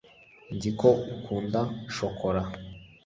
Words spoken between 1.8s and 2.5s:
shokora